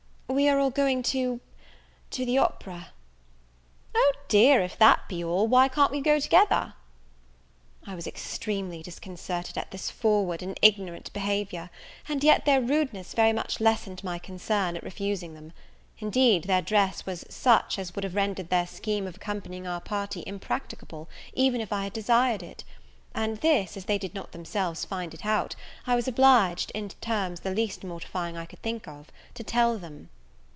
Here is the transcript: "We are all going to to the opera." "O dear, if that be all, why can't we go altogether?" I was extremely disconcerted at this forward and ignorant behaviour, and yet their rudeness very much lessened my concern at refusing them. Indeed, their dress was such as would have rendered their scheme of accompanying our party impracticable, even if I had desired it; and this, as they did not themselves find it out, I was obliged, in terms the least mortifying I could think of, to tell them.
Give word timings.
"We 0.41 0.47
are 0.47 0.59
all 0.59 0.71
going 0.71 1.03
to 1.03 1.41
to 2.11 2.25
the 2.25 2.37
opera." 2.37 2.91
"O 3.93 4.11
dear, 4.29 4.61
if 4.61 4.77
that 4.79 5.09
be 5.09 5.21
all, 5.21 5.45
why 5.45 5.67
can't 5.67 5.91
we 5.91 5.99
go 5.99 6.13
altogether?" 6.13 6.73
I 7.85 7.95
was 7.95 8.07
extremely 8.07 8.81
disconcerted 8.81 9.57
at 9.57 9.71
this 9.71 9.89
forward 9.91 10.41
and 10.41 10.57
ignorant 10.61 11.11
behaviour, 11.11 11.69
and 12.07 12.23
yet 12.23 12.45
their 12.45 12.61
rudeness 12.61 13.13
very 13.13 13.33
much 13.33 13.59
lessened 13.59 14.05
my 14.05 14.19
concern 14.19 14.77
at 14.77 14.83
refusing 14.83 15.33
them. 15.33 15.51
Indeed, 15.99 16.45
their 16.45 16.61
dress 16.61 17.05
was 17.05 17.25
such 17.29 17.77
as 17.77 17.93
would 17.93 18.05
have 18.05 18.15
rendered 18.15 18.49
their 18.49 18.65
scheme 18.67 19.07
of 19.07 19.17
accompanying 19.17 19.67
our 19.67 19.81
party 19.81 20.23
impracticable, 20.25 21.09
even 21.33 21.59
if 21.59 21.73
I 21.73 21.83
had 21.83 21.91
desired 21.93 22.41
it; 22.41 22.63
and 23.13 23.35
this, 23.39 23.75
as 23.75 23.83
they 23.83 23.97
did 23.97 24.15
not 24.15 24.31
themselves 24.31 24.85
find 24.85 25.13
it 25.13 25.25
out, 25.25 25.57
I 25.85 25.93
was 25.97 26.07
obliged, 26.07 26.71
in 26.73 26.87
terms 26.87 27.41
the 27.41 27.53
least 27.53 27.83
mortifying 27.83 28.37
I 28.37 28.45
could 28.45 28.61
think 28.61 28.87
of, 28.87 29.11
to 29.33 29.43
tell 29.43 29.77
them. 29.77 30.09